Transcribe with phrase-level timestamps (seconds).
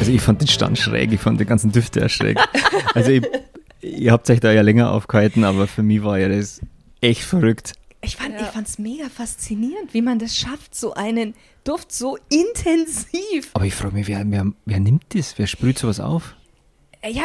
[0.00, 2.38] Also ich fand den Stand schräg, ich fand den ganzen Düfte schräg.
[2.94, 3.22] Also ich,
[3.82, 6.62] ihr habt euch da ja länger aufgehalten, aber für mich war ja das
[7.02, 7.74] echt verrückt.
[8.00, 8.34] Ich fand
[8.66, 11.34] es mega faszinierend, wie man das schafft, so einen
[11.64, 13.50] Duft so intensiv.
[13.52, 15.38] Aber ich frage mich, wer, wer, wer nimmt das?
[15.38, 16.34] Wer sprüht sowas auf?
[17.02, 17.24] Äh, Ja,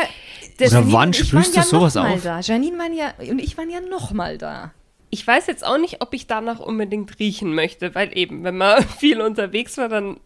[0.58, 2.24] Oder Janine wann sprühst du ja sowas noch mal auf?
[2.24, 2.42] Da.
[2.42, 4.74] Janine waren ja, und ich waren ja noch mal da.
[5.12, 8.84] Ich weiß jetzt auch nicht, ob ich danach unbedingt riechen möchte, weil eben, wenn man
[9.00, 10.18] viel unterwegs war, dann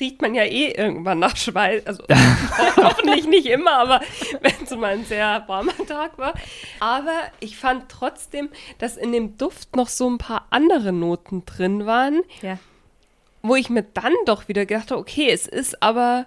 [0.00, 1.86] riecht man ja eh irgendwann nach Schweiß.
[1.86, 2.02] Also
[2.76, 4.00] hoffentlich nicht immer, aber
[4.40, 6.34] wenn es mal ein sehr warmer Tag war.
[6.80, 8.48] Aber ich fand trotzdem,
[8.78, 12.58] dass in dem Duft noch so ein paar andere Noten drin waren, Ja.
[13.42, 16.26] wo ich mir dann doch wieder gedacht habe, okay, es ist aber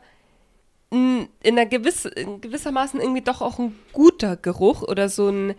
[0.89, 5.55] in, in, einer gewiss, in gewissermaßen irgendwie doch auch ein guter Geruch oder so ein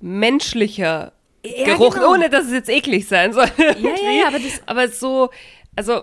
[0.00, 1.12] menschlicher
[1.44, 2.10] Ja, Geruch, genau.
[2.12, 3.46] ohne dass es jetzt eklig sein soll.
[3.58, 5.30] ja, ja, aber das- aber so,
[5.76, 6.02] also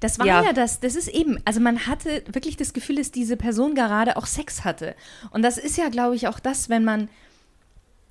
[0.00, 0.42] Das war ja.
[0.42, 0.52] Ja.
[0.52, 4.26] das, das ist eben, also man hatte wirklich das Gefühl, dass diese Person gerade auch
[4.26, 4.94] Sex hatte.
[5.30, 7.08] Und das ist ja, glaube ich, auch das, wenn man,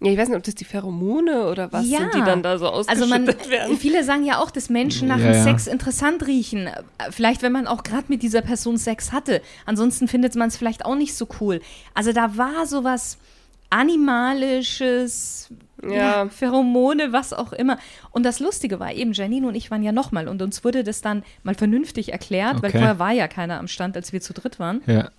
[0.03, 2.57] Ja, ich weiß nicht, ob das die Pheromone oder was ja, sind, die dann da
[2.57, 3.77] so also ausgeschüttet man, werden.
[3.77, 5.43] viele sagen ja auch, dass Menschen nach Ja, dem ja.
[5.43, 6.69] Sex interessant riechen.
[7.11, 9.41] Vielleicht, wenn man auch gerade mit dieser Person Sex hatte.
[9.65, 11.61] Ansonsten findet man es vielleicht auch nicht so cool.
[11.93, 13.17] Also da war sowas
[13.69, 15.49] animalisches,
[15.83, 15.93] ja.
[16.23, 16.29] Ja.
[16.29, 17.77] Pheromone, was auch immer.
[18.11, 21.01] Und das Lustige war eben, Janine und ich waren ja nochmal und uns wurde das
[21.01, 22.77] dann mal vernünftig erklärt, weil Okay.
[22.79, 24.81] vorher war ja keiner am Stand, als wir zu dritt waren.
[24.87, 25.09] Ja.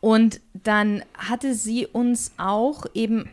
[0.00, 3.28] Und dann hatte sie uns auch eben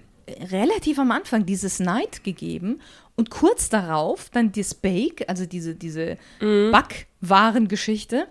[0.52, 2.81] relativ am Anfang dieses Night gegeben
[3.16, 6.17] und kurz darauf dann das Bake, also diese, diese
[7.22, 8.28] Backwarengeschichte.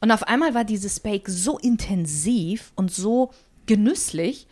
[0.00, 3.32] Und auf einmal war dieses Bake so intensiv und so
[3.66, 4.46] genüsslich.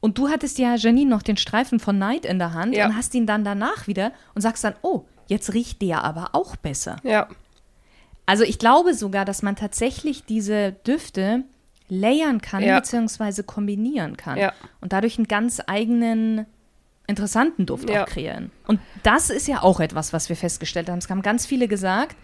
[0.00, 2.86] Und du hattest ja, Janine, noch den Streifen von Night in der Hand Ja.
[2.86, 6.56] und hast ihn dann danach wieder und sagst dann, oh, jetzt riecht der aber auch
[6.56, 6.96] besser.
[7.02, 7.28] Ja,
[8.26, 11.42] Also ich glaube sogar, dass man tatsächlich diese Düfte
[11.88, 12.78] layern kann Ja.
[12.78, 14.52] beziehungsweise kombinieren kann Ja.
[14.80, 16.46] und dadurch einen ganz eigenen
[17.08, 18.04] interessanten Duft Ja.
[18.04, 18.52] auch kreieren.
[18.68, 20.98] Und das ist ja auch etwas, was wir festgestellt haben.
[20.98, 22.16] Es haben ganz viele gesagt,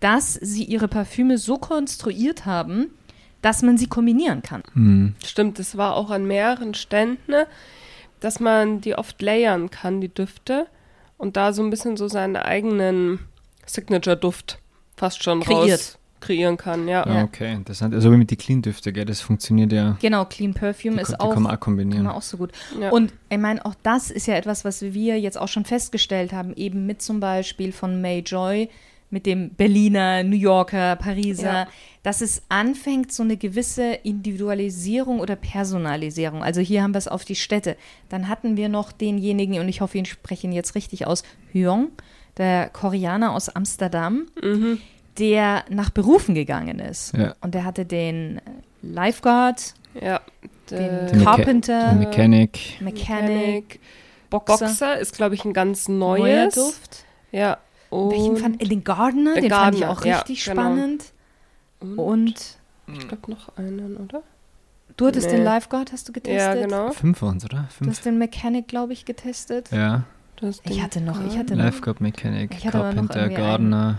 [0.00, 2.90] dass sie ihre Parfüme so konstruiert haben,
[3.42, 4.62] dass man sie kombinieren kann.
[4.74, 5.14] Hm.
[5.24, 5.58] stimmt.
[5.58, 7.46] Das war auch an mehreren Ständen, ne,
[8.20, 10.66] dass man die oft layern kann, die Düfte.
[11.16, 13.18] Und da so ein bisschen so seinen eigenen
[13.66, 14.58] Signature-Duft
[14.96, 15.70] fast schon Kreiert.
[15.70, 16.86] raus kreieren kann.
[16.86, 17.06] Ja.
[17.06, 17.94] Ah, okay, interessant.
[17.94, 19.06] Also wie mit den Clean-Düfte, gell?
[19.06, 19.96] Das funktioniert ja.
[20.00, 22.04] Genau, Clean Perfume Die, ist die auch kann man auch Kann kombinieren.
[22.04, 22.52] man auch so gut.
[22.78, 22.90] Ja.
[22.90, 26.54] Und ich meine, auch das ist ja etwas, was wir jetzt auch schon festgestellt haben,
[26.54, 28.68] eben mit zum Beispiel von May Joy,
[29.10, 31.68] mit dem Berliner, New Yorker, Pariser, Ja.
[32.04, 36.42] dass es anfängt, so eine gewisse Individualisierung oder Personalisierung.
[36.42, 37.76] Also hier haben wir es auf die Städte.
[38.08, 41.88] Dann hatten wir noch denjenigen, und ich hoffe, ich spreche ihn jetzt richtig aus, Hyong,
[42.36, 44.26] der Koreaner aus Amsterdam,
[45.18, 47.12] der nach Berufen gegangen ist.
[47.16, 47.34] Ja.
[47.40, 48.40] Und der hatte den
[48.82, 50.20] Lifeguard, ja.
[50.70, 52.80] den Der Mecha- Carpenter, Der Mechanic.
[52.80, 53.80] Mechanic,
[54.30, 56.54] Boxer, Boxer ist, glaube ich, ein ganz neuer neues.
[56.54, 57.04] Duft.
[57.32, 57.58] Ja.
[57.90, 60.60] Welchen Und fand, äh, den Gardener, Der den fand ich Gardener, auch ja, richtig genau.
[60.60, 61.04] spannend.
[61.80, 62.58] Und
[62.92, 64.22] ich glaube noch einen, oder?
[64.96, 65.36] du hattest Nee.
[65.36, 66.40] den Lifeguard, hast du getestet?
[66.40, 66.90] Ja, genau.
[66.92, 67.68] Fünf waren es, oder?
[67.68, 67.90] Du Fünf.
[67.90, 69.70] hast den Mechanic, glaube ich, getestet.
[69.72, 70.02] Ja.
[70.64, 73.98] Ich hatte noch, ich hatte noch Lifeguard Mechanic, Ich hatte Carpenter, Gardener.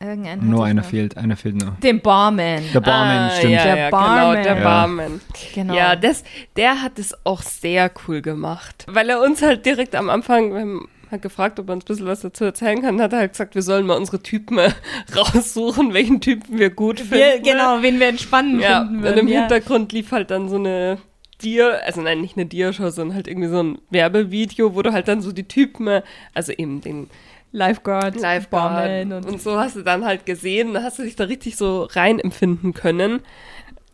[0.00, 0.48] irgendeinen.
[0.48, 0.88] Nur einer noch.
[0.88, 1.78] fehlt, einer fehlt noch.
[1.80, 2.62] Den Barman.
[2.72, 3.52] Der Barman, ah, stimmt.
[3.54, 4.30] Ja, Der ja, Barman.
[4.32, 4.64] Genau, der Ja.
[4.64, 5.20] Barman.
[5.54, 5.74] Genau.
[5.74, 6.24] Ja, das,
[6.56, 8.86] der hat es auch sehr cool gemacht.
[8.88, 12.20] Weil er uns halt direkt am Anfang, halt gefragt, ob er uns ein bisschen was
[12.20, 14.58] dazu erzählen kann, hat er halt gesagt, wir sollen mal unsere Typen
[15.16, 17.14] raussuchen, welchen Typen wir gut finden.
[17.14, 19.18] wir, genau, wen wir entspannend Ja, finden und würden.
[19.20, 19.40] im ja.
[19.40, 20.98] Hintergrund lief halt dann so eine
[21.42, 25.08] Dia, also nein, nicht eine Dia-Show, sondern halt irgendwie so ein Werbevideo, wo du halt
[25.08, 26.02] dann so die Typen,
[26.34, 27.08] also eben den
[27.52, 31.24] Lifeguard, Lifeguard und, und, so hast du dann halt gesehen, da hast du dich da
[31.24, 33.20] richtig so rein empfinden können.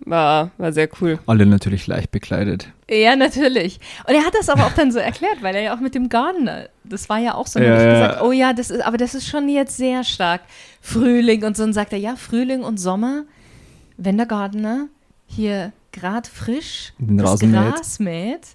[0.00, 1.18] War, war sehr cool.
[1.26, 2.68] Alle natürlich leicht bekleidet.
[2.88, 3.80] Ja, natürlich.
[4.06, 6.08] Und er hat das aber auch dann so erklärt, weil er ja auch mit dem
[6.08, 7.92] Gardener, das war ja auch so, Ja, ich ja.
[7.92, 10.42] gesagt, oh ja, das ist, aber das ist schon jetzt sehr stark.
[10.80, 13.24] Frühling und so, und sagt er, ja, Frühling und Sommer,
[13.96, 14.86] wenn der Gardener
[15.26, 17.74] hier grad frisch Den das Rasen mäht.
[17.74, 18.46] Gras mäht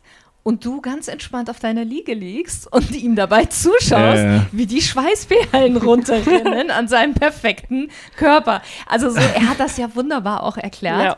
[0.43, 4.45] und du ganz entspannt auf deiner Liege liegst und ihm dabei zuschaust, ja.
[4.51, 8.61] wie die Schweißperlen runterrinnen an seinem perfekten Körper.
[8.87, 11.03] Also so, er hat das ja wunderbar auch erklärt.
[11.03, 11.17] Ja.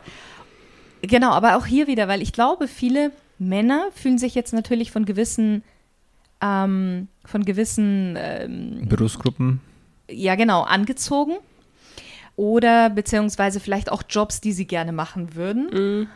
[1.02, 5.04] Genau, aber auch hier wieder, weil ich glaube, viele Männer fühlen sich jetzt natürlich von
[5.04, 5.62] gewissen,
[6.40, 9.60] ähm, von gewissen, ähm, Berufsgruppen.
[10.10, 11.34] ja genau, angezogen.
[12.36, 15.68] Oder beziehungsweise vielleicht auch Jobs, die sie gerne machen würden.
[15.72, 16.08] Mhm.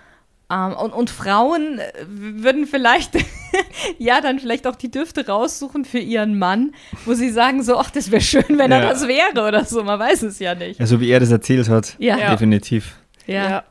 [0.51, 3.13] Ähm, und, und Frauen äh, würden vielleicht,
[3.99, 6.73] ja, dann vielleicht auch die Düfte raussuchen für ihren Mann,
[7.05, 8.89] wo sie sagen so, ach, das wäre schön, wenn er Ja.
[8.89, 9.85] das wäre oder so.
[9.85, 10.81] Man weiß es ja nicht.
[10.81, 11.97] Ja, so wie er das erzählt hat.
[11.99, 12.17] Ja.
[12.17, 12.31] Ja.
[12.31, 12.97] Definitiv.
[13.27, 13.51] Ja.
[13.51, 13.65] ja.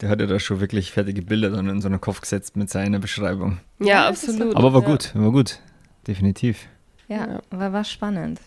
[0.00, 2.68] Der hat ja da schon wirklich fertige Bilder dann in so einen Kopf gesetzt mit
[2.68, 3.60] seiner Beschreibung.
[3.78, 4.56] Ja, absolut.
[4.56, 5.60] Aber war gut, war gut.
[6.08, 6.66] Definitiv.
[7.08, 7.40] Ja, Ja.
[7.50, 8.40] War, war spannend.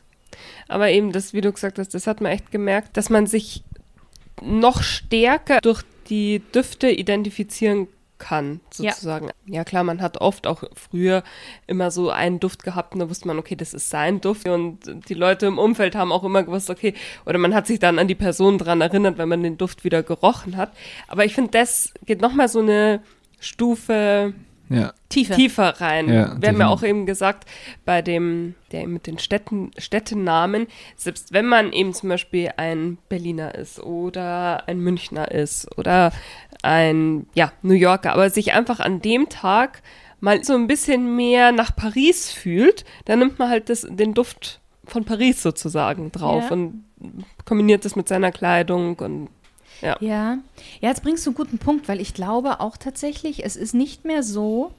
[0.67, 3.63] Aber eben, das, wie du gesagt hast, das hat man echt gemerkt, dass man sich
[4.41, 7.87] noch stärker durch die Düfte identifizieren
[8.19, 8.91] kann, Ja.
[8.93, 9.29] sozusagen.
[9.45, 9.63] Ja.
[9.63, 11.23] klar, man hat oft auch früher
[11.67, 14.79] immer so einen Duft gehabt und da wusste man, okay, das ist sein Duft und
[15.07, 16.95] die Leute im Umfeld haben auch immer gewusst, okay,
[17.27, 20.01] oder man hat sich dann an die Person dran erinnert, wenn man den Duft wieder
[20.01, 20.71] gerochen hat.
[21.07, 23.01] Aber ich finde, das geht nochmal so eine
[23.39, 24.33] Stufe
[24.69, 24.93] Ja.
[25.09, 25.33] Tiefe.
[25.35, 26.11] tiefer rein.
[26.13, 27.45] Ja, Wir haben ja auch eben gesagt,
[27.85, 32.97] bei dem, der eben mit den Städten, Städtenamen, selbst wenn man eben zum Beispiel ein
[33.09, 36.11] Berliner ist oder ein Münchner ist oder
[36.63, 39.81] ein, ja, New Yorker, aber sich einfach an dem Tag
[40.19, 44.59] mal so ein bisschen mehr nach Paris fühlt, dann nimmt man halt das, den Duft
[44.83, 46.51] von Paris sozusagen drauf Ja.
[46.53, 46.83] und
[47.45, 49.29] kombiniert das mit seiner Kleidung und
[49.81, 49.97] ja.
[49.99, 50.37] Ja.
[50.81, 54.05] Ja, jetzt bringst du einen guten Punkt, weil ich glaube auch tatsächlich, es ist nicht
[54.05, 54.71] mehr so,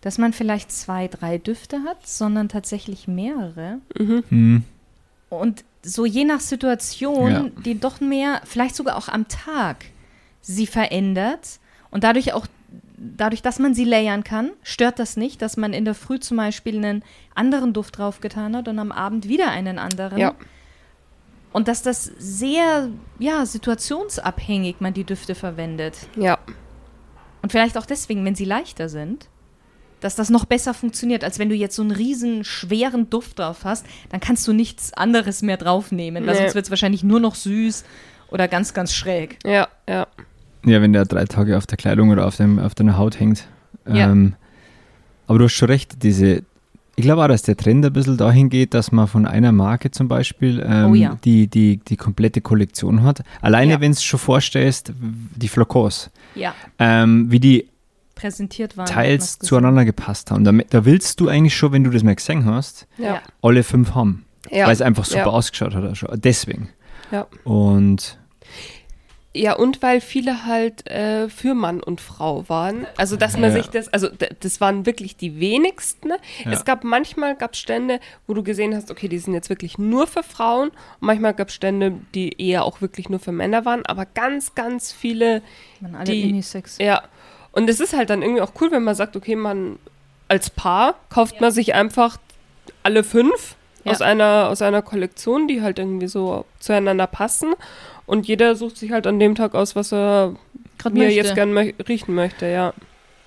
[0.00, 3.78] dass man vielleicht zwei, drei Düfte hat, sondern tatsächlich mehrere.
[3.96, 4.62] Hm.
[5.30, 7.44] Und so je nach Situation, Ja.
[7.64, 9.86] die doch mehr, vielleicht sogar auch am Tag,
[10.42, 11.58] sie verändert
[11.90, 12.46] und dadurch auch,
[12.96, 16.36] dadurch, dass man sie layern kann, stört das nicht, dass man in der Früh zum
[16.36, 17.02] Beispiel einen
[17.34, 20.18] anderen Duft draufgetan hat und am Abend wieder einen anderen.
[20.18, 20.34] Ja.
[21.56, 25.96] Und dass das sehr, ja, situationsabhängig man die Düfte verwendet.
[26.14, 26.36] Ja.
[27.40, 29.30] Und vielleicht auch deswegen, wenn sie leichter sind,
[30.00, 33.64] dass das noch besser funktioniert, als wenn du jetzt so einen riesen schweren Duft drauf
[33.64, 36.34] hast, dann kannst du nichts anderes mehr draufnehmen, Nee.
[36.34, 37.84] sonst wird es wahrscheinlich nur noch süß
[38.28, 39.38] oder ganz, ganz schräg.
[39.42, 40.08] Ja, ja.
[40.66, 43.48] Ja, wenn der drei Tage auf der Kleidung oder auf, dem, auf deiner Haut hängt.
[43.88, 44.10] Ja.
[44.10, 44.34] Ähm,
[45.26, 46.42] aber du hast schon recht, diese,
[46.96, 49.90] ich glaube auch, dass der Trend ein bisschen dahin geht, dass man von einer Marke
[49.90, 51.18] zum Beispiel ähm, Oh ja.
[51.24, 53.22] die, die, die komplette Kollektion hat.
[53.42, 53.80] Alleine, Ja.
[53.80, 57.68] wenn du schon vorstellst, die Flakons, Ja, ähm, wie die
[58.14, 58.86] präsentiert waren.
[58.86, 60.42] teils zueinander gepasst haben.
[60.44, 63.20] Da, da willst du eigentlich schon, wenn du das mal gesehen hast, Ja.
[63.42, 64.24] Alle fünf haben.
[64.50, 64.64] Ja.
[64.66, 65.26] Weil es einfach super Ja.
[65.26, 66.24] ausgeschaut hat.
[66.24, 66.70] Deswegen.
[67.12, 67.26] Ja.
[67.44, 68.18] Und
[69.36, 72.86] Ja, und weil viele halt äh, für Mann und Frau waren.
[72.96, 73.56] Also, dass man Ja.
[73.62, 74.08] sich das, also
[74.40, 76.10] das waren wirklich die wenigsten.
[76.44, 76.52] Ja.
[76.52, 80.06] Es gab manchmal gab Stände, wo du gesehen hast, okay, die sind jetzt wirklich nur
[80.06, 80.68] für Frauen.
[80.70, 83.84] Und manchmal gab es Stände, die eher auch wirklich nur für Männer waren.
[83.86, 85.42] Aber ganz, ganz viele,
[85.80, 86.78] Man alle die- Unisex.
[86.78, 87.02] ja.
[87.52, 89.78] Und es ist halt dann irgendwie auch cool, wenn man sagt, okay, man
[90.28, 92.18] als Paar kauft man sich einfach
[92.82, 93.92] alle fünf Ja.
[93.92, 97.54] aus einer aus einer Kollektion, die halt irgendwie so zueinander passen.
[98.06, 100.34] Und jeder sucht sich halt an dem Tag aus, was er
[100.78, 101.16] Gerade mir möchte.
[101.20, 102.72] jetzt gern mö riechen möchte, ja.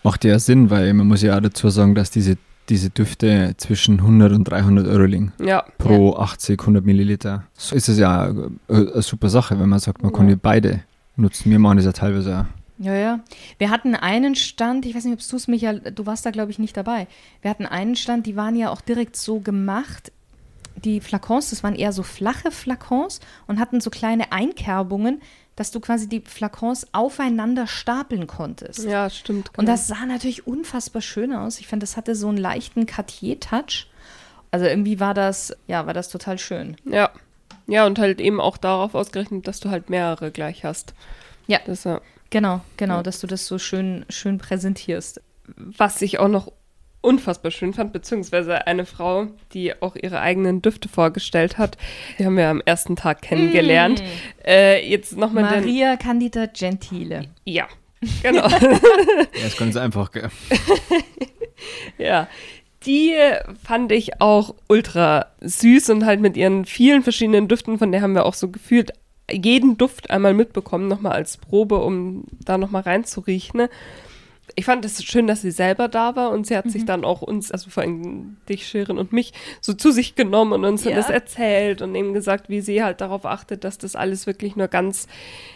[0.03, 2.37] macht ja Sinn, weil man muss ja auch dazu sagen, dass diese,
[2.69, 5.33] diese Düfte zwischen 100 und 300 Euro liegen.
[5.43, 7.43] Ja, Pro 80, 100 Milliliter.
[7.53, 10.33] So ist es ja eine, eine super Sache, wenn man sagt, man kann Ja.
[10.33, 10.79] ja beide
[11.15, 11.51] nutzen.
[11.51, 12.45] Wir machen das ja teilweise auch.
[12.81, 13.19] Ja, ja.
[13.57, 16.51] Wir hatten einen Stand, ich weiß nicht, ob du es, Michael, du warst da, glaube
[16.51, 17.07] ich, nicht dabei.
[17.41, 20.13] Wir hatten einen Stand, die waren ja auch direkt so gemacht.
[20.83, 25.21] Die Flakons, das waren eher so flache Flakons und hatten so kleine Einkerbungen,
[25.55, 28.85] dass du quasi die Flakons aufeinander stapeln konntest.
[28.85, 29.49] ja, stimmt.
[29.49, 29.71] Und genau.
[29.71, 31.59] das sah natürlich unfassbar schön aus.
[31.59, 33.87] Ich fand, das hatte so einen leichten Cartier-Touch.
[34.51, 36.77] Also irgendwie war das, ja, war das total schön.
[36.85, 37.11] Ja.
[37.67, 40.93] Ja, und halt eben auch darauf ausgerechnet, dass du halt mehrere gleich hast.
[41.45, 41.59] Ja.
[41.65, 42.01] Das, ja.
[42.29, 45.21] Genau, genau, dass du das so schön, schön präsentierst.
[45.55, 46.51] Was ich auch noch
[47.01, 51.77] unfassbar schön fand, beziehungsweise eine Frau, die auch ihre eigenen Düfte vorgestellt hat.
[52.17, 54.03] Die haben wir am ersten Tag kennengelernt.
[54.45, 55.61] Äh, jetzt nochmal den.
[55.61, 57.25] Maria Candida Gentile.
[57.45, 57.67] Ja,
[58.21, 58.47] genau.
[59.39, 60.11] Ja, ist ganz einfach,
[61.97, 62.27] ja.
[62.85, 63.13] Die
[63.61, 68.13] fand ich auch ultra süß und halt mit ihren vielen verschiedenen Düften, von der haben
[68.13, 68.93] wir auch so gefühlt
[69.31, 73.59] jeden Duft einmal mitbekommen, nochmal als Probe, um da nochmal reinzuriechen.
[73.59, 73.69] ne?
[74.59, 77.21] Ich fand es schön, dass sie selber da war und sie hat sich dann auch
[77.21, 80.95] uns, also vor allem dich, Shirin und mich, so zu sich genommen und uns Ja.
[80.97, 84.67] das erzählt und eben gesagt, wie sie halt darauf achtet, dass das alles wirklich nur
[84.67, 85.07] ganz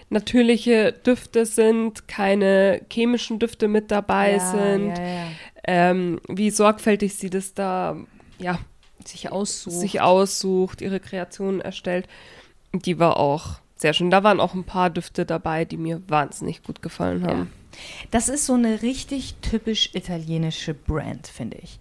[0.10, 5.26] natürliche Düfte sind, keine chemischen Düfte mit dabei sind Ja, ja.
[5.66, 7.98] ähm, wie sorgfältig sie das da,
[8.40, 8.60] ja,
[9.04, 9.76] Sich aussucht.
[9.76, 12.08] sich aussucht, ihre Kreationen erstellt.
[12.74, 14.10] Die war auch sehr schön.
[14.12, 17.52] Da waren auch ein paar Düfte dabei, die mir wahnsinnig gut gefallen haben.
[18.12, 21.80] Das ist so eine richtig typisch italienische Brand, finde ich.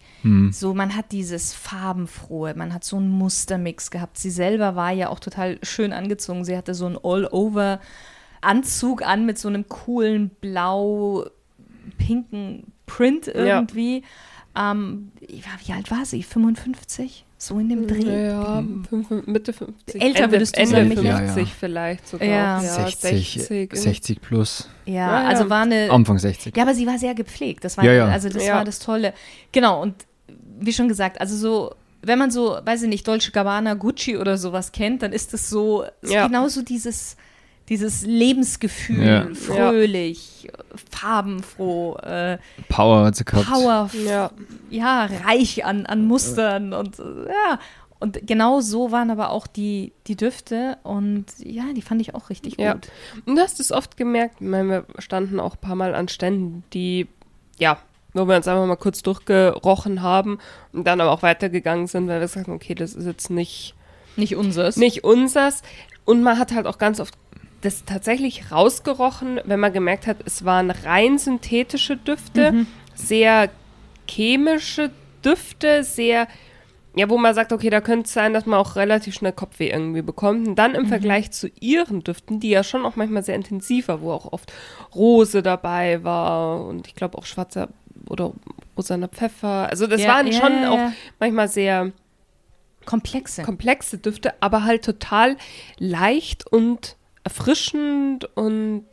[0.52, 4.18] So, man hat dieses farbenfrohe, man hat so einen Mustermix gehabt.
[4.18, 6.44] Sie selber war ja auch total schön angezogen.
[6.44, 11.32] Sie hatte so einen All-Over-Anzug an mit so einem coolen blau-pinken
[12.86, 14.04] Print irgendwie.
[14.54, 16.22] Ähm, ja, wie alt war sie?
[16.22, 17.24] 55?
[17.42, 18.28] So in dem Dreh.
[18.28, 20.00] Ja, fünf, Mitte 50.
[20.00, 21.26] Älter Ende, würdest du Ende sagen, 50 Michael?
[21.34, 21.46] Ja, ja.
[21.58, 22.28] vielleicht sogar.
[22.28, 22.60] Ja.
[22.60, 23.68] 60, 60.
[23.82, 25.28] 60 plus, Ja, Ja, ja.
[25.28, 25.90] also war eine.
[25.90, 26.56] Anfang 60.
[26.56, 27.64] Ja, aber sie war sehr gepflegt.
[27.64, 28.06] Das war, Ja, ja.
[28.06, 28.54] also das Ja.
[28.54, 29.12] war das Tolle.
[29.50, 29.96] Genau, und
[30.60, 34.38] wie schon gesagt, also so, wenn man so, weiß ich nicht, Dolce Gabbana, Gucci oder
[34.38, 36.28] sowas kennt, dann ist es so, so Ja.
[36.28, 37.16] genauso dieses,
[37.72, 39.28] dieses Lebensgefühl, Ja.
[39.34, 40.48] fröhlich,
[40.90, 42.38] farbenfroh, äh,
[42.68, 43.46] Power hat sie gehabt.
[43.48, 44.30] Power, Ja.
[44.70, 47.58] ja, reich an, an Mustern und ja.
[47.98, 52.30] Und genau so waren aber auch die, die Düfte und ja, die fand ich auch
[52.30, 52.72] richtig Ja.
[52.74, 52.88] gut.
[53.26, 56.08] Und du hast es oft gemerkt, ich meine, wir standen auch ein paar Mal an
[56.08, 57.06] Ständen, die,
[57.58, 57.78] ja,
[58.12, 60.38] wo wir uns einfach mal kurz durchgerochen haben
[60.72, 63.74] und dann aber auch weitergegangen sind, weil wir gesagt haben, okay, das ist jetzt nicht,
[64.16, 64.76] Nicht unseres.
[64.76, 65.62] nicht unsers.
[66.04, 67.14] Und man hat halt auch ganz oft
[67.62, 73.48] das tatsächlich rausgerochen, wenn man gemerkt hat, es waren rein synthetische Düfte, sehr
[74.08, 74.90] chemische
[75.24, 76.26] Düfte, sehr,
[76.94, 79.70] ja, wo man sagt, okay, da könnte es sein, dass man auch relativ schnell Kopfweh
[79.70, 80.46] irgendwie bekommt.
[80.48, 84.02] Und dann im Vergleich zu ihren Düften, die ja schon auch manchmal sehr intensiv war,
[84.02, 84.52] wo auch oft
[84.94, 87.68] Rose dabei war und ich glaube auch schwarzer
[88.08, 88.32] oder
[88.76, 89.68] rosaner Pfeffer.
[89.70, 91.92] Also das Ja, waren ja, schon ja, auch manchmal sehr
[92.84, 93.42] Komplexe.
[93.42, 95.36] komplexe Düfte, aber halt total
[95.78, 98.84] leicht und erfrischend und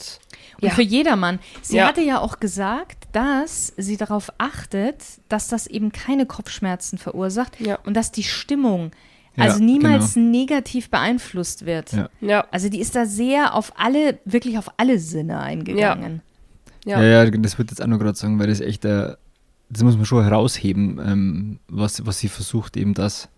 [0.62, 0.70] Und ja.
[0.72, 1.40] für jedermann.
[1.62, 1.88] Sie Ja.
[1.88, 7.80] hatte ja auch gesagt, dass sie darauf achtet, dass das eben keine Kopfschmerzen verursacht Ja.
[7.86, 8.92] und dass die Stimmung
[9.36, 10.30] Ja, also niemals genau.
[10.32, 11.94] negativ beeinflusst wird.
[11.94, 12.10] Ja.
[12.20, 16.22] ja, Also die ist da sehr auf alle, wirklich auf alle Sinne eingegangen.
[16.86, 19.16] ja, Ja, ja, das würde ich jetzt auch noch gerade sagen, weil das echt, äh,
[19.70, 23.30] das muss man schon herausheben, ähm, was, was sie versucht, eben das,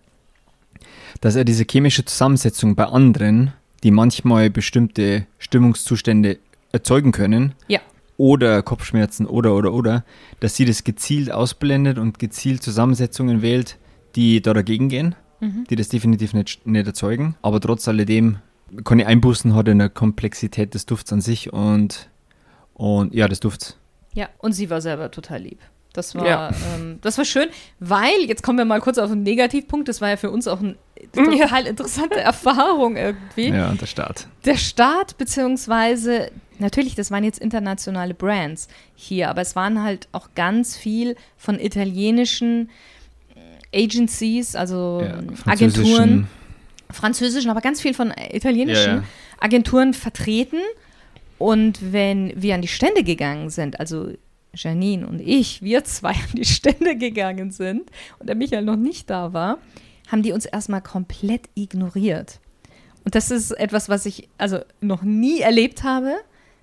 [1.21, 3.53] dass er diese chemische Zusammensetzung bei anderen,
[3.84, 6.38] die manchmal bestimmte Stimmungszustände
[6.72, 7.80] erzeugen können, Ja.
[8.18, 10.04] oder Kopfschmerzen oder oder oder,
[10.40, 13.78] dass sie das gezielt ausblendet und gezielt Zusammensetzungen wählt,
[14.16, 15.66] die da dagegen gehen, Mhm.
[15.70, 18.38] die das definitiv nicht, nicht erzeugen, aber trotz alledem
[18.86, 22.10] keine Einbußen hat in der Komplexität des Dufts an sich und,
[22.74, 23.78] und ja, des Dufts.
[24.14, 25.60] Ja, und sie war selber total lieb.
[25.94, 26.52] Das war, Ja.
[26.76, 27.48] ähm, das war schön,
[27.80, 30.60] weil, jetzt kommen wir mal kurz auf einen Negativpunkt, das war ja für uns auch
[30.62, 30.76] eine
[31.13, 33.50] total interessante Erfahrung irgendwie.
[33.50, 34.27] Ja, und der Start.
[34.46, 40.29] Der Start, beziehungsweise, natürlich, das waren jetzt internationale Brands hier, aber es waren halt auch
[40.36, 42.70] ganz viel von italienischen
[43.74, 45.13] Agencies, also Ja,
[45.46, 46.27] Agenturen, französischen-
[46.91, 49.03] französischen, aber ganz viel von italienischen Ja, ja.
[49.39, 50.60] Agenturen vertreten.
[51.38, 54.12] Und wenn wir an die Stände gegangen sind, also
[54.53, 57.89] Janine und ich, wir zwei an die Stände gegangen sind
[58.20, 59.58] und der Michael noch nicht da war,
[60.12, 62.39] haben die uns erstmal komplett ignoriert.
[63.03, 66.15] Und das ist etwas, was ich also noch nie erlebt habe.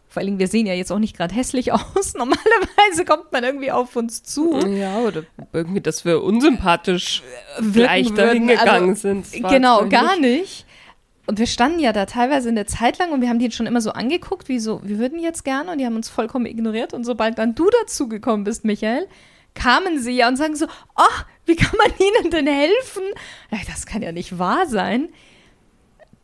[0.06, 2.14] Vor allem, wir sehen ja jetzt auch nicht gerade hässlich aus.
[2.14, 4.58] Normalerweise kommt man irgendwie auf uns zu.
[4.68, 7.22] ja, oder irgendwie, dass wir unsympathisch
[7.72, 8.58] gleich dahin würden.
[8.58, 9.32] gegangen Also, sind.
[9.32, 10.64] Genau, gar nicht.
[11.26, 13.82] Und wir standen ja da teilweise eine Zeit lang und wir haben die schon immer
[13.82, 16.94] so angeguckt, wie so, wir würden jetzt gerne und die haben uns vollkommen ignoriert.
[16.94, 19.06] Und sobald dann du dazu gekommen bist, Michael,
[19.58, 23.02] kamen sie ja und sagen so, oh, wie kann man ihnen denn helfen?
[23.66, 25.08] Das kann ja nicht wahr sein.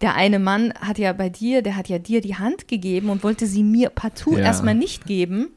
[0.00, 3.23] Der eine Mann hat ja bei dir, der hat ja dir die Hand gegeben und
[3.23, 4.45] wollte sie mir partout Ja.
[4.45, 5.49] erstmal nicht geben.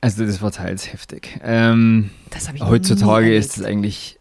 [0.00, 1.38] Also das war teils heftig.
[1.44, 4.18] Ähm, Das habe ich heutzutage ist es eigentlich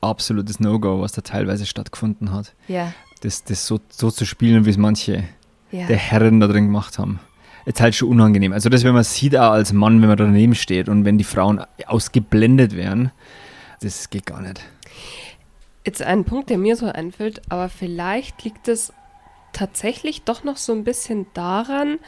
[0.00, 2.54] absolutes No-Go, was da teilweise stattgefunden hat.
[2.68, 5.24] Ja, Das, das so, so zu spielen, wie es manche
[5.72, 5.86] ja.
[5.86, 7.18] der Herren da drin gemacht haben.
[7.66, 8.52] Jetzt halt schon unangenehm.
[8.52, 11.24] Also das, wenn man sieht auch als Mann, wenn man daneben steht und wenn die
[11.24, 13.10] Frauen ausgeblendet werden,
[13.80, 14.62] das geht gar nicht.
[15.84, 18.92] Jetzt ein Punkt, der mir so einfällt, aber vielleicht liegt es
[19.52, 21.98] tatsächlich doch noch so ein bisschen daran,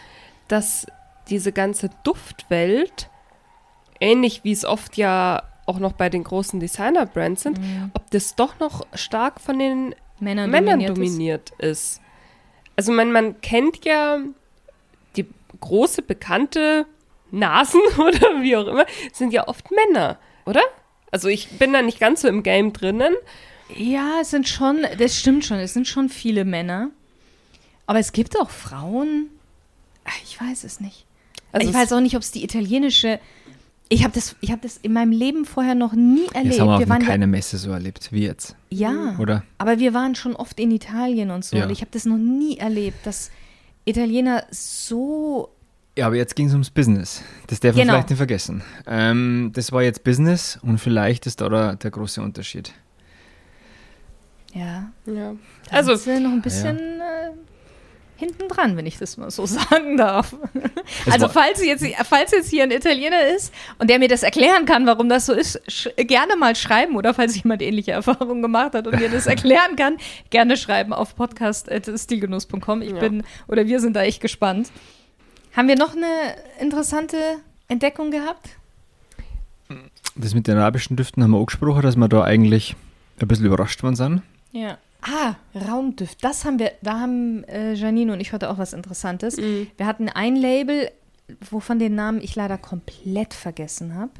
[0.47, 0.87] dass
[1.29, 3.11] diese ganze Duftwelt,
[4.01, 7.61] ähnlich wie es oft ja auch noch bei den großen Designer-Brands sind,
[7.95, 10.97] ob das doch noch stark von den Männern, Männern dominiert ist.
[10.97, 12.01] dominiert ist.
[12.77, 14.19] Also man, man kennt ja
[15.61, 16.87] große bekannte
[17.31, 20.63] Nasen oder wie auch immer, sind ja oft Männer, oder?
[21.11, 23.15] Also ich bin da nicht ganz so im Game drinnen.
[23.77, 26.91] Ja, es sind schon, das stimmt schon, es sind schon viele Männer.
[27.87, 29.29] Aber es gibt auch Frauen.
[30.05, 31.05] Ach, Ich weiß es nicht.
[31.53, 33.21] Also ich es- weiß auch nicht, ob es die italienische.
[33.91, 36.55] Ich habe das, ich hab das in meinem Leben vorher noch nie erlebt.
[36.55, 39.43] Das haben wir wir waren keiner Messe so erlebt wie jetzt, ja, ja, oder?
[39.57, 41.57] aber wir waren schon oft in Italien und so.
[41.57, 41.65] Ja.
[41.65, 43.31] Und ich habe das noch nie erlebt, dass
[43.89, 45.51] Italiener so.
[45.97, 47.23] Ja, aber jetzt ging es ums Business.
[47.49, 47.95] Das darf man Genau.
[47.95, 48.63] vielleicht nicht vergessen.
[48.87, 52.73] Ähm, das war jetzt Business und vielleicht ist da der, der große Unterschied.
[54.55, 55.35] Ja, Ja.
[55.71, 56.77] Also sie noch ein bisschen.
[56.79, 56.98] Äh,
[58.19, 60.35] hinten dran, wenn ich das mal so sagen darf.
[61.07, 64.67] Es also falls jetzt, falls jetzt hier ein Italiener ist und der mir das erklären
[64.67, 65.61] kann, warum das so ist,
[65.97, 69.99] gerne mal schreiben oder falls jemand ähnliche Erfahrungen gemacht hat und mir das erklären kann,
[70.31, 72.83] gerne schreiben auf podcast.stilgenuss.com.
[72.83, 72.99] Ich Ja.
[72.99, 74.71] bin oder wir sind da echt gespannt.
[75.57, 76.07] Haben wir noch eine
[76.61, 77.17] interessante
[77.69, 78.49] Entdeckung gehabt?
[80.17, 82.75] Das mit den arabischen Düften haben wir auch gesprochen, dass wir da eigentlich
[83.21, 84.23] ein bisschen überrascht worden sind.
[84.53, 84.79] Ja.
[85.03, 86.23] Ah, Raumduft.
[86.25, 89.37] Das haben wir, da haben äh, Janine und ich heute auch was Interessantes.
[89.37, 89.69] Mhm.
[89.77, 90.91] Wir hatten ein Label,
[91.51, 94.11] wovon den Namen ich leider komplett vergessen habe.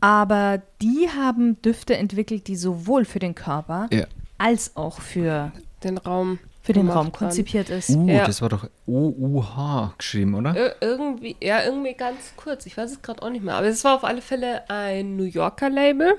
[0.00, 4.04] Aber die haben Düfte entwickelt, die sowohl für den Körper Ja.
[4.38, 6.38] als auch für, Den Raum.
[6.62, 7.90] für den Raum konzipiert ist.
[7.90, 8.26] Uh, Ja.
[8.26, 10.54] das war doch OUH geschrieben, oder?
[10.54, 12.66] Ir irgendwie, ja, irgendwie ganz kurz.
[12.66, 13.54] Ich weiß es gerade auch nicht mehr.
[13.54, 16.14] Aber es war auf alle Fälle ein New Yorker Label.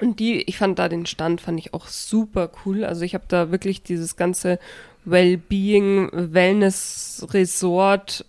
[0.00, 2.84] Und die, ich fand da den Stand, fand ich auch super cool.
[2.84, 4.58] Also ich habe da wirklich dieses ganze
[5.04, 8.24] Wellbeing, Wellness, Resort,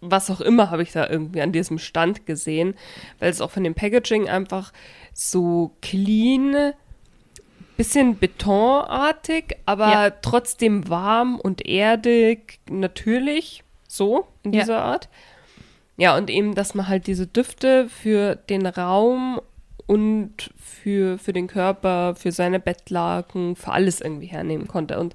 [0.00, 2.74] was auch immer, habe ich da irgendwie an diesem Stand gesehen.
[3.20, 4.72] Weil es auch von dem Packaging einfach
[5.14, 6.72] so clean,
[7.76, 10.10] bisschen betonartig, aber Ja.
[10.10, 14.60] trotzdem warm und erdig, natürlich, so in Ja.
[14.62, 15.08] dieser Art.
[15.96, 19.40] Ja, und eben, dass man halt diese Düfte für den Raum
[19.88, 25.00] und für, für den Körper, für seine Bettlaken, für alles irgendwie hernehmen konnte.
[25.00, 25.14] Und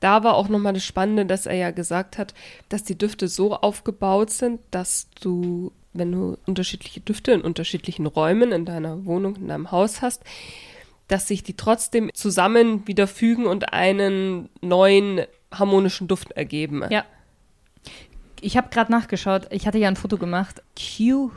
[0.00, 2.34] da war auch nochmal das Spannende, dass er ja gesagt hat,
[2.68, 8.50] dass die Düfte so aufgebaut sind, dass du, wenn du unterschiedliche Düfte in unterschiedlichen Räumen
[8.50, 10.24] in deiner Wohnung, in deinem Haus hast,
[11.06, 15.20] dass sich die trotzdem zusammen wieder fügen und einen neuen
[15.52, 16.82] harmonischen Duft ergeben.
[16.90, 17.04] Ja.
[18.40, 19.46] Ich habe gerade nachgeschaut.
[19.50, 20.62] Ich hatte ja ein Foto gemacht.
[20.76, 21.30] Q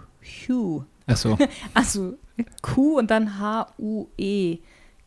[0.48, 0.86] Hue.
[1.06, 1.38] Achso,
[1.76, 2.18] Also
[2.62, 4.58] Q und dann H-U-E.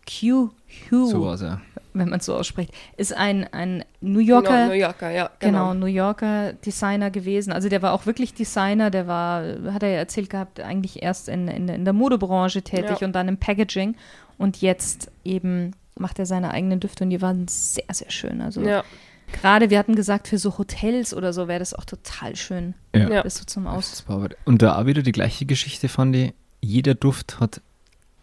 [0.08, 0.50] Q
[0.90, 1.60] Hue, so war es ja.
[1.92, 5.30] wenn man es so ausspricht, ist ein, ein New Genau, Yorker New Yorker, ja.
[5.40, 5.74] Genau, Genau.
[5.74, 7.52] New Yorker Designer gewesen.
[7.52, 9.42] Also der war auch wirklich Designer, der war,
[9.72, 13.06] hat er ja erzählt gehabt, eigentlich erst in, in, in der Modebranche tätig Ja.
[13.06, 13.96] und dann im Packaging.
[14.38, 18.40] Und jetzt eben macht er seine eigenen Düfte und die waren sehr, sehr schön.
[18.42, 18.84] Also Ja.
[19.32, 22.74] gerade, wir hatten gesagt, für so Hotels oder so wäre das auch total schön.
[22.94, 23.22] Ja.
[23.24, 24.04] Das so zum Aus.
[24.44, 26.32] Und da auch wieder die gleiche Geschichte fand ich.
[26.66, 27.60] Jeder Duft hat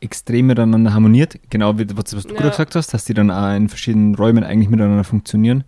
[0.01, 1.39] extrem miteinander harmoniert.
[1.49, 2.35] Genau wie was, was du Ja.
[2.41, 5.63] gerade gesagt hast, dass die dann auch in verschiedenen Räumen eigentlich miteinander funktionieren.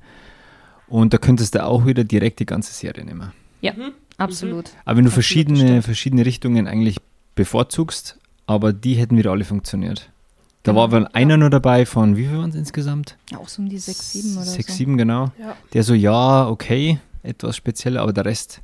[0.88, 3.32] Und da könntest du auch wieder direkt die ganze Serie nehmen.
[3.62, 3.92] Ja, Mhm.
[4.18, 4.72] absolut.
[4.84, 6.98] Aber wenn du Absolut, verschiedene, verschiedene Richtungen eigentlich
[7.36, 10.10] bevorzugst, aber die hätten wieder alle funktioniert.
[10.64, 11.38] Da war aber einer ja.
[11.38, 13.18] nur dabei von, wie viel waren es insgesamt?
[13.32, 14.78] Ja, auch so um die 6, 7 oder Sechs, so.
[14.78, 15.32] sieben, genau.
[15.40, 15.56] Ja.
[15.74, 18.62] Der so, ja, okay, etwas spezieller, aber der Rest,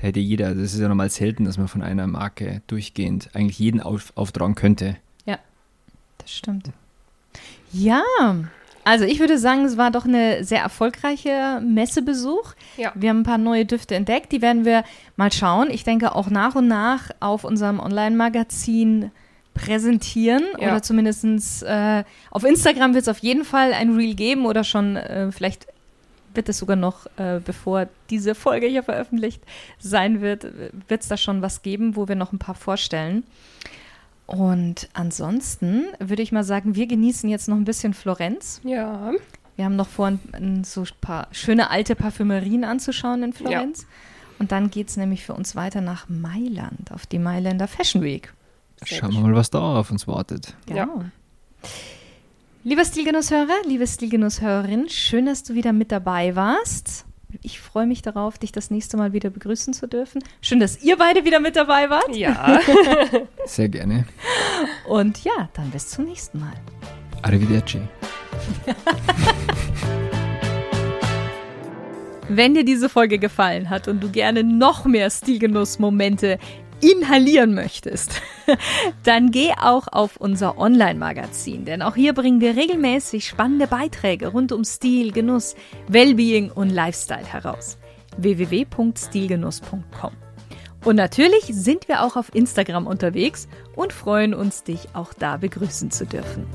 [0.00, 0.54] der hätte jeder.
[0.54, 4.54] Das ist ja normal selten, dass man von einer Marke durchgehend eigentlich jeden auf, auftragen
[4.54, 4.96] könnte.
[6.18, 6.70] Das stimmt.
[7.72, 8.02] Ja,
[8.82, 12.54] also ich würde sagen, es war doch eine sehr erfolgreiche Messebesuch.
[12.76, 12.90] Ja.
[12.96, 14.82] Wir haben ein paar neue Düfte entdeckt, die werden wir
[15.16, 15.70] mal schauen.
[15.70, 19.12] Ich denke auch nach und nach auf unserem Online-Magazin
[19.54, 20.68] präsentieren Ja.
[20.72, 24.96] oder zumindest äh, auf Instagram wird es auf jeden Fall ein Reel geben oder schon
[24.96, 25.66] äh, vielleicht
[26.36, 29.42] wird es sogar noch, äh, bevor diese Folge hier veröffentlicht
[29.78, 30.46] sein wird,
[30.88, 33.24] wird es da schon was geben, wo wir noch ein paar vorstellen.
[34.26, 38.60] Und ansonsten würde ich mal sagen, wir genießen jetzt noch ein bisschen Florenz.
[38.64, 39.12] Ja.
[39.54, 43.86] Wir haben noch vor, ein, ein, so ein paar schöne alte Parfümerien anzuschauen in Florenz.
[44.38, 48.34] Und dann geht es nämlich für uns weiter nach Mailand, auf die Mailänder Fashion Week.
[48.84, 50.54] Sehr Schauen wir mal, was da auf uns wartet.
[50.68, 50.88] Ja.
[52.66, 57.04] Lieber Stilgenusshörer, liebe Stilgenusshörerin, schön, dass du wieder mit dabei warst.
[57.42, 60.20] Ich freue mich darauf, dich das nächste Mal wieder begrüßen zu dürfen.
[60.40, 62.16] Schön, dass ihr beide wieder mit dabei wart.
[62.16, 62.58] Ja.
[63.46, 64.04] Sehr gerne.
[64.88, 66.54] Und ja, dann bis zum nächsten Mal.
[67.22, 67.82] Arrivederci.
[72.28, 76.40] Wenn dir diese Folge gefallen hat und du gerne noch mehr Stilgenuss-Momente
[76.80, 78.22] inhalieren möchtest,
[79.02, 84.52] dann geh auch auf unser Online-Magazin, denn auch hier bringen wir regelmäßig spannende Beiträge rund
[84.52, 85.54] um Stil, Genuss,
[85.88, 87.78] Wellbeing und Lifestyle heraus.
[88.18, 90.12] www.stilgenuss.com.
[90.84, 95.90] Und natürlich sind wir auch auf Instagram unterwegs und freuen uns, dich auch da begrüßen
[95.90, 96.46] zu dürfen.